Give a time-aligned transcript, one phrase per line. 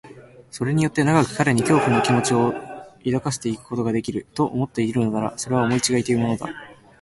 [0.49, 2.53] それによって長く彼に恐怖の気持を
[3.05, 6.47] 抱かせておくことができる、と思っているのなら、それは思いちがいというものだ。